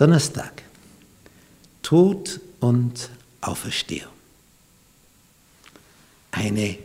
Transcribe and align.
Donnerstag. 0.00 0.62
Tod 1.82 2.40
und 2.60 3.10
Auferstehung. 3.42 4.14
Eine 6.30 6.78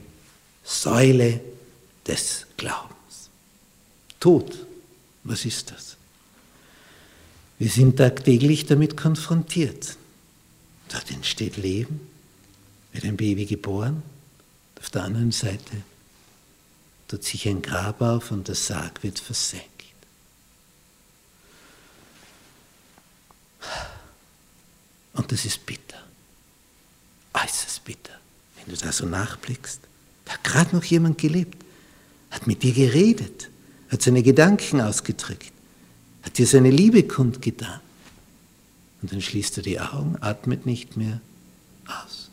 Säule 0.66 1.40
des 2.06 2.46
Glaubens. 2.58 3.30
Tod, 4.20 4.66
was 5.24 5.46
ist 5.46 5.72
das? 5.72 5.96
Wir 7.58 7.70
sind 7.70 7.96
tagtäglich 7.96 8.66
damit 8.66 8.98
konfrontiert. 8.98 9.96
Dort 10.90 11.10
entsteht 11.10 11.56
Leben, 11.56 12.02
wird 12.92 13.06
ein 13.06 13.16
Baby 13.16 13.46
geboren, 13.46 14.04
auf 14.78 14.90
der 14.90 15.06
anderen 15.06 15.32
Seite 15.32 15.84
tut 17.08 17.24
sich 17.24 17.48
ein 17.48 17.62
Grab 17.62 18.02
auf 18.02 18.32
und 18.32 18.50
der 18.50 18.56
Sarg 18.56 19.04
wird 19.04 19.20
versenkt. 19.20 19.75
Und 25.26 25.32
das 25.32 25.44
ist 25.44 25.66
bitter, 25.66 25.98
äußerst 27.34 27.84
bitter, 27.84 28.14
wenn 28.58 28.76
du 28.76 28.80
da 28.80 28.92
so 28.92 29.08
nachblickst. 29.08 29.80
Da 30.24 30.34
hat 30.34 30.44
gerade 30.44 30.76
noch 30.76 30.84
jemand 30.84 31.18
gelebt, 31.18 31.64
hat 32.30 32.46
mit 32.46 32.62
dir 32.62 32.74
geredet, 32.74 33.50
hat 33.90 34.04
seine 34.04 34.22
Gedanken 34.22 34.82
ausgedrückt, 34.82 35.52
hat 36.22 36.38
dir 36.38 36.46
seine 36.46 36.70
Liebe 36.70 37.02
kundgetan. 37.02 37.80
Und 39.02 39.14
dann 39.14 39.20
schließt 39.20 39.58
er 39.58 39.64
die 39.64 39.80
Augen, 39.80 40.16
atmet 40.22 40.68
nicht 40.68 40.96
mehr 40.96 41.20
aus. 41.88 42.30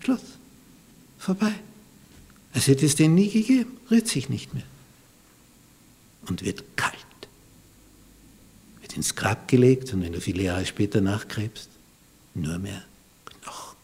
Schluss. 0.00 0.20
Vorbei. 1.16 1.54
Als 2.54 2.66
hätte 2.66 2.86
es 2.86 2.96
den 2.96 3.14
nie 3.14 3.30
gegeben, 3.30 3.76
rührt 3.88 4.08
sich 4.08 4.28
nicht 4.28 4.52
mehr. 4.52 4.64
Und 6.26 6.44
wird 6.44 6.76
kalt. 6.76 6.96
Wird 8.80 8.96
ins 8.96 9.14
Grab 9.14 9.46
gelegt 9.46 9.94
und 9.94 10.02
wenn 10.02 10.12
du 10.12 10.20
viele 10.20 10.42
Jahre 10.42 10.66
später 10.66 11.00
nachgräbst, 11.00 11.70
nur 12.34 12.58
mehr 12.58 12.82
Knochen. 13.24 13.76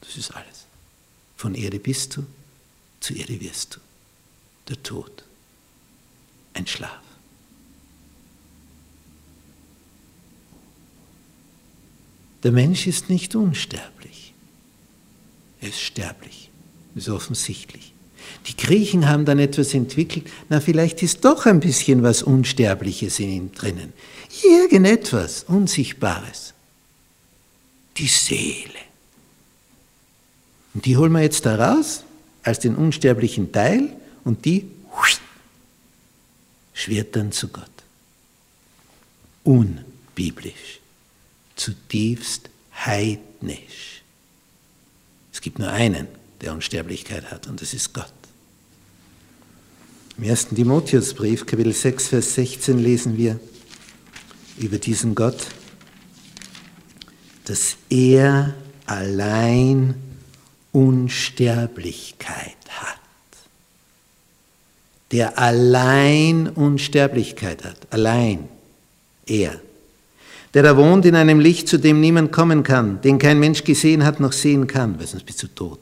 Das 0.00 0.16
ist 0.16 0.34
alles. 0.34 0.66
Von 1.36 1.54
Erde 1.54 1.78
bist 1.78 2.16
du, 2.16 2.24
zu 3.00 3.14
Erde 3.14 3.40
wirst 3.40 3.76
du. 3.76 3.80
Der 4.68 4.82
Tod. 4.82 5.24
Ein 6.54 6.66
Schlaf. 6.66 7.02
Der 12.42 12.52
Mensch 12.52 12.86
ist 12.86 13.10
nicht 13.10 13.34
unsterblich. 13.34 14.32
Er 15.60 15.68
ist 15.68 15.80
sterblich. 15.80 16.50
Das 16.94 17.04
ist 17.04 17.12
offensichtlich. 17.12 17.92
Die 18.46 18.56
Griechen 18.56 19.08
haben 19.08 19.24
dann 19.24 19.38
etwas 19.38 19.74
entwickelt, 19.74 20.28
na 20.48 20.60
vielleicht 20.60 21.02
ist 21.02 21.24
doch 21.24 21.46
ein 21.46 21.60
bisschen 21.60 22.02
was 22.02 22.22
Unsterbliches 22.22 23.18
in 23.20 23.30
ihm 23.30 23.52
drinnen. 23.52 23.92
Irgendetwas 24.42 25.44
Unsichtbares 25.44 26.54
die 27.98 28.06
Seele. 28.06 28.72
Und 30.74 30.84
die 30.84 30.96
holen 30.96 31.12
wir 31.12 31.22
jetzt 31.22 31.46
da 31.46 31.56
raus 31.56 32.04
als 32.42 32.60
den 32.60 32.76
unsterblichen 32.76 33.50
Teil 33.52 33.96
und 34.24 34.44
die 34.44 34.68
schwirrt 36.74 37.16
dann 37.16 37.32
zu 37.32 37.48
Gott. 37.48 37.64
Unbiblisch, 39.44 40.80
zutiefst 41.56 42.50
heidnisch. 42.84 44.02
Es 45.32 45.40
gibt 45.40 45.58
nur 45.58 45.70
einen, 45.70 46.06
der 46.40 46.52
Unsterblichkeit 46.52 47.30
hat, 47.30 47.46
und 47.46 47.62
das 47.62 47.72
ist 47.72 47.92
Gott. 47.94 48.12
Im 50.18 50.28
1. 50.30 50.48
Timotheusbrief, 50.48 51.46
Kapitel 51.46 51.72
6, 51.72 52.08
Vers 52.08 52.34
16 52.34 52.78
lesen 52.78 53.16
wir 53.16 53.40
über 54.58 54.78
diesen 54.78 55.14
Gott 55.14 55.46
dass 57.46 57.76
er 57.88 58.54
allein 58.86 59.94
Unsterblichkeit 60.72 62.56
hat. 62.68 62.98
Der 65.12 65.38
allein 65.38 66.48
Unsterblichkeit 66.48 67.64
hat. 67.64 67.78
Allein. 67.90 68.48
Er. 69.26 69.60
Der 70.54 70.62
da 70.62 70.76
wohnt 70.76 71.06
in 71.06 71.14
einem 71.14 71.40
Licht, 71.40 71.68
zu 71.68 71.78
dem 71.78 72.00
niemand 72.00 72.32
kommen 72.32 72.62
kann, 72.62 73.00
den 73.02 73.18
kein 73.18 73.38
Mensch 73.38 73.64
gesehen 73.64 74.04
hat 74.04 74.20
noch 74.20 74.32
sehen 74.32 74.66
kann, 74.66 74.98
weil 74.98 75.06
sonst 75.06 75.24
bist 75.24 75.42
du 75.42 75.48
tot. 75.48 75.80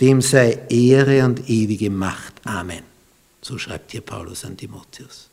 Dem 0.00 0.20
sei 0.20 0.58
Ehre 0.68 1.24
und 1.24 1.48
ewige 1.48 1.90
Macht. 1.90 2.34
Amen. 2.44 2.82
So 3.42 3.58
schreibt 3.58 3.92
hier 3.92 4.00
Paulus 4.00 4.44
an 4.44 4.56
Timotheus. 4.56 5.28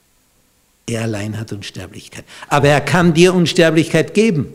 Er 0.88 1.04
allein 1.04 1.38
hat 1.38 1.54
Unsterblichkeit. 1.54 2.26
Aber 2.48 2.68
er 2.68 2.82
kann 2.82 3.14
dir 3.14 3.34
Unsterblichkeit 3.34 4.14
geben. 4.14 4.54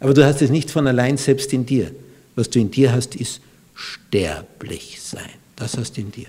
Aber 0.00 0.14
du 0.14 0.24
hast 0.24 0.42
es 0.42 0.50
nicht 0.50 0.70
von 0.70 0.86
allein 0.86 1.16
selbst 1.18 1.52
in 1.52 1.66
dir. 1.66 1.94
Was 2.34 2.48
du 2.48 2.58
in 2.58 2.70
dir 2.70 2.92
hast, 2.92 3.14
ist 3.14 3.40
sterblich 3.74 5.00
sein. 5.00 5.30
Das 5.56 5.76
hast 5.76 5.96
du 5.96 6.00
in 6.00 6.10
dir. 6.10 6.26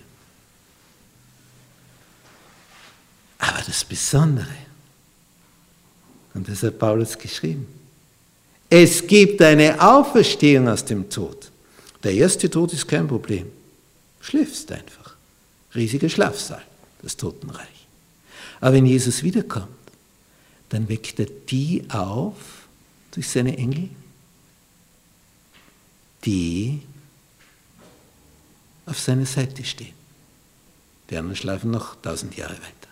Aber 3.39 3.61
das 3.65 3.83
Besondere, 3.83 4.45
und 6.33 6.47
das 6.47 6.61
hat 6.63 6.77
Paulus 6.77 7.17
geschrieben, 7.17 7.65
es 8.69 9.05
gibt 9.05 9.41
eine 9.41 9.81
Auferstehung 9.81 10.67
aus 10.67 10.85
dem 10.85 11.09
Tod. 11.09 11.51
Der 12.03 12.13
erste 12.13 12.49
Tod 12.49 12.71
ist 12.73 12.87
kein 12.87 13.07
Problem. 13.07 13.47
Schläfst 14.21 14.71
einfach. 14.71 15.15
Riesiger 15.75 16.09
Schlafsaal, 16.09 16.61
das 17.01 17.17
Totenreich. 17.17 17.67
Aber 18.59 18.73
wenn 18.73 18.85
Jesus 18.85 19.23
wiederkommt, 19.23 19.67
dann 20.69 20.87
weckt 20.87 21.19
er 21.19 21.27
die 21.49 21.83
auf, 21.89 22.60
durch 23.11 23.27
seine 23.27 23.57
Engel, 23.57 23.89
die 26.25 26.81
auf 28.85 28.99
seiner 28.99 29.25
Seite 29.25 29.63
stehen. 29.63 29.93
Die 31.09 31.17
anderen 31.17 31.35
schlafen 31.35 31.71
noch 31.71 31.95
tausend 32.01 32.35
Jahre 32.37 32.53
weiter. 32.53 32.91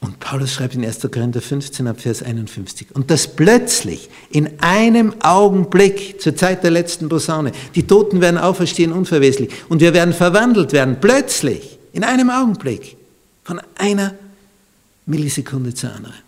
Und 0.00 0.20
Paulus 0.20 0.52
schreibt 0.52 0.74
in 0.74 0.84
1. 0.84 1.00
Korinther 1.10 1.40
15 1.40 1.86
ab 1.86 2.00
Vers 2.00 2.22
51. 2.22 2.94
Und 2.94 3.10
das 3.10 3.26
plötzlich, 3.26 4.10
in 4.30 4.60
einem 4.60 5.14
Augenblick, 5.22 6.20
zur 6.20 6.36
Zeit 6.36 6.62
der 6.62 6.70
letzten 6.70 7.08
Posaune, 7.08 7.52
die 7.74 7.86
Toten 7.86 8.20
werden 8.20 8.36
auferstehen 8.36 8.92
unverweslich 8.92 9.50
und 9.70 9.80
wir 9.80 9.94
werden 9.94 10.12
verwandelt 10.12 10.72
werden, 10.72 10.98
plötzlich, 11.00 11.78
in 11.94 12.04
einem 12.04 12.28
Augenblick, 12.28 12.96
von 13.44 13.60
einer 13.76 14.14
Millisekunde 15.06 15.72
zur 15.72 15.92
anderen 15.92 16.23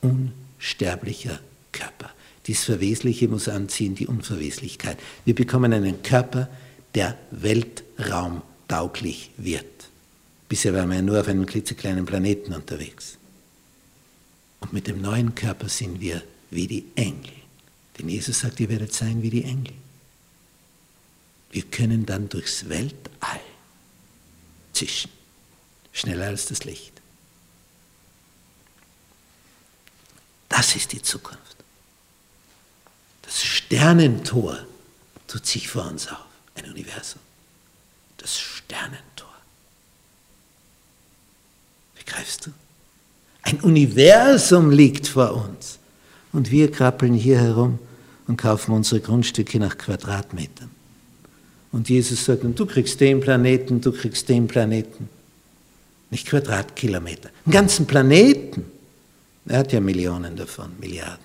unsterblicher 0.00 1.40
Körper. 1.72 2.10
Dies 2.46 2.64
Verwesliche 2.64 3.28
muss 3.28 3.48
anziehen 3.48 3.94
die 3.94 4.06
Unverweslichkeit. 4.06 4.98
Wir 5.24 5.34
bekommen 5.34 5.72
einen 5.72 6.02
Körper, 6.02 6.48
der 6.94 7.16
weltraumtauglich 7.30 9.30
wird. 9.36 9.66
Bisher 10.48 10.74
waren 10.74 10.88
wir 10.88 10.96
ja 10.96 11.02
nur 11.02 11.20
auf 11.20 11.28
einem 11.28 11.46
klitzekleinen 11.46 12.06
Planeten 12.06 12.52
unterwegs. 12.52 13.18
Und 14.60 14.72
mit 14.72 14.88
dem 14.88 15.00
neuen 15.00 15.34
Körper 15.34 15.68
sind 15.68 16.00
wir 16.00 16.22
wie 16.50 16.66
die 16.66 16.86
Engel. 16.96 17.32
Denn 17.98 18.08
Jesus 18.08 18.40
sagt, 18.40 18.60
ihr 18.60 18.68
werdet 18.68 18.92
sein 18.92 19.22
wie 19.22 19.30
die 19.30 19.44
Engel. 19.44 19.74
Wir 21.50 21.62
können 21.62 22.06
dann 22.06 22.28
durchs 22.28 22.68
Weltall 22.68 23.40
zischen, 24.72 25.10
schneller 25.92 26.26
als 26.26 26.46
das 26.46 26.64
Licht. 26.64 26.99
Das 30.70 30.76
ist 30.76 30.92
die 30.92 31.02
Zukunft. 31.02 31.56
Das 33.22 33.42
Sternentor 33.42 34.56
tut 35.26 35.44
sich 35.44 35.66
vor 35.66 35.88
uns 35.88 36.06
auf, 36.06 36.24
ein 36.54 36.70
Universum. 36.70 37.20
Das 38.18 38.38
Sternentor. 38.38 39.34
Begreifst 41.98 42.46
du? 42.46 42.50
Ein 43.42 43.58
Universum 43.62 44.70
liegt 44.70 45.08
vor 45.08 45.44
uns. 45.44 45.80
Und 46.32 46.52
wir 46.52 46.70
krabbeln 46.70 47.14
hier 47.14 47.40
herum 47.40 47.80
und 48.28 48.36
kaufen 48.36 48.70
unsere 48.70 49.00
Grundstücke 49.00 49.58
nach 49.58 49.76
Quadratmetern. 49.76 50.70
Und 51.72 51.88
Jesus 51.88 52.24
sagt, 52.24 52.44
du 52.44 52.64
kriegst 52.64 53.00
den 53.00 53.18
Planeten, 53.18 53.80
du 53.80 53.90
kriegst 53.90 54.28
den 54.28 54.46
Planeten. 54.46 55.08
Nicht 56.10 56.28
Quadratkilometer, 56.28 57.30
einen 57.44 57.52
ganzen 57.52 57.88
Planeten. 57.88 58.66
Er 59.50 59.58
hat 59.58 59.72
ja 59.72 59.80
Millionen 59.80 60.36
davon, 60.36 60.78
Milliarden. 60.78 61.24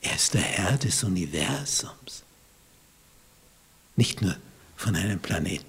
Er 0.00 0.14
ist 0.14 0.32
der 0.32 0.40
Herr 0.40 0.78
des 0.78 1.02
Universums, 1.02 2.22
nicht 3.96 4.22
nur 4.22 4.36
von 4.76 4.94
einem 4.94 5.18
Planeten. 5.18 5.64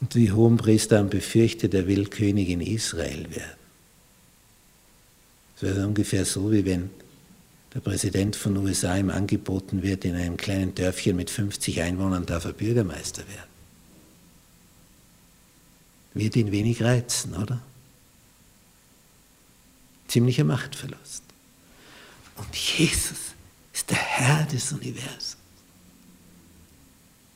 Und 0.00 0.14
die 0.14 0.30
Hohenpriester 0.30 0.98
haben 0.98 1.10
befürchtet, 1.10 1.74
er 1.74 1.88
will 1.88 2.06
König 2.06 2.50
in 2.50 2.60
Israel 2.60 3.34
werden. 3.34 3.58
Es 5.56 5.62
wäre 5.62 5.84
ungefähr 5.84 6.24
so, 6.24 6.52
wie 6.52 6.64
wenn 6.64 6.90
der 7.74 7.80
Präsident 7.80 8.36
von 8.36 8.56
USA 8.58 8.96
ihm 8.96 9.10
angeboten 9.10 9.82
wird, 9.82 10.04
in 10.04 10.14
einem 10.14 10.36
kleinen 10.36 10.72
Dörfchen 10.72 11.16
mit 11.16 11.30
50 11.30 11.82
Einwohnern 11.82 12.26
darf 12.26 12.44
er 12.44 12.52
Bürgermeister 12.52 13.26
werden. 13.26 13.50
wird 16.14 16.36
ihn 16.36 16.52
wenig 16.52 16.80
reizen, 16.80 17.34
oder? 17.34 17.60
Ziemlicher 20.08 20.44
Machtverlust. 20.44 21.22
Und 22.36 22.56
Jesus 22.56 23.18
ist 23.72 23.90
der 23.90 23.98
Herr 23.98 24.44
des 24.46 24.72
Universums. 24.72 25.36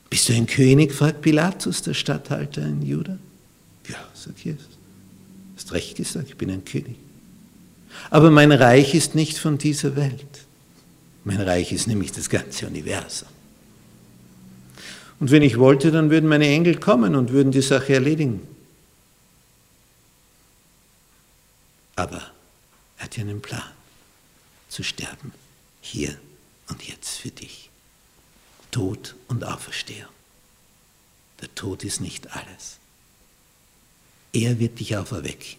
Bist 0.09 0.29
du 0.29 0.33
ein 0.33 0.45
König? 0.45 0.93
fragt 0.93 1.21
Pilatus, 1.21 1.81
der 1.81 1.93
Statthalter 1.93 2.63
in 2.63 2.81
Juda. 2.85 3.17
Ja, 3.87 3.95
sagt 4.13 4.39
Jesus. 4.39 4.69
Hast 5.55 5.71
recht 5.71 5.97
gesagt, 5.97 6.29
ich 6.29 6.37
bin 6.37 6.51
ein 6.51 6.65
König. 6.65 6.95
Aber 8.09 8.31
mein 8.31 8.51
Reich 8.51 8.93
ist 8.93 9.15
nicht 9.15 9.37
von 9.37 9.57
dieser 9.57 9.95
Welt. 9.95 10.45
Mein 11.23 11.41
Reich 11.41 11.71
ist 11.71 11.87
nämlich 11.87 12.11
das 12.11 12.29
ganze 12.29 12.67
Universum. 12.67 13.29
Und 15.19 15.31
wenn 15.31 15.41
ich 15.41 15.57
wollte, 15.57 15.91
dann 15.91 16.09
würden 16.09 16.27
meine 16.27 16.47
Engel 16.47 16.79
kommen 16.79 17.15
und 17.15 17.31
würden 17.31 17.51
die 17.51 17.61
Sache 17.61 17.93
erledigen. 17.93 18.41
Aber 21.95 22.32
er 23.03 23.07
hat 23.07 23.17
ja 23.17 23.23
einen 23.23 23.41
Plan, 23.41 23.69
zu 24.69 24.81
sterben, 24.81 25.33
hier 25.81 26.17
und 26.69 26.87
jetzt 26.87 27.17
für 27.17 27.31
dich. 27.31 27.69
Tod 28.71 29.15
und 29.27 29.43
Auferstehung. 29.43 30.09
Der 31.41 31.53
Tod 31.53 31.83
ist 31.83 31.99
nicht 31.99 32.31
alles. 32.31 32.77
Er 34.31 34.57
wird 34.57 34.79
dich 34.79 34.95
auferwecken, 34.95 35.57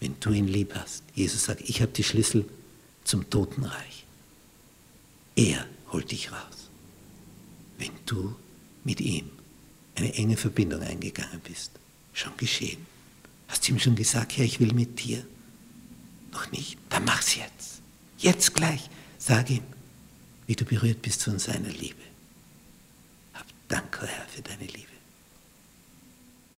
wenn 0.00 0.18
du 0.18 0.30
ihn 0.30 0.48
lieb 0.48 0.74
hast. 0.74 1.02
Jesus 1.14 1.44
sagt, 1.44 1.60
ich 1.68 1.82
habe 1.82 1.92
die 1.92 2.04
Schlüssel 2.04 2.48
zum 3.04 3.28
Totenreich. 3.28 4.06
Er 5.36 5.66
holt 5.92 6.10
dich 6.10 6.32
raus, 6.32 6.70
wenn 7.76 7.92
du 8.06 8.34
mit 8.84 9.02
ihm 9.02 9.28
eine 9.94 10.14
enge 10.14 10.38
Verbindung 10.38 10.80
eingegangen 10.80 11.40
bist. 11.40 11.70
Schon 12.14 12.34
geschehen. 12.38 12.86
Hast 13.46 13.68
du 13.68 13.72
ihm 13.72 13.78
schon 13.78 13.94
gesagt, 13.94 14.38
Herr, 14.38 14.46
ich 14.46 14.58
will 14.58 14.72
mit 14.72 15.04
dir? 15.04 15.26
noch 16.32 16.50
nicht, 16.52 16.78
dann 16.88 17.04
mach's 17.04 17.36
jetzt. 17.36 17.80
Jetzt 18.18 18.54
gleich. 18.54 18.88
Sag 19.18 19.50
ihm, 19.50 19.62
wie 20.46 20.54
du 20.54 20.64
berührt 20.64 21.02
bist 21.02 21.22
von 21.24 21.38
seiner 21.38 21.68
Liebe. 21.68 22.02
Hab 23.34 23.46
Dank, 23.68 23.98
Herr, 24.00 24.26
für 24.28 24.42
deine 24.42 24.64
Liebe. 24.64 24.87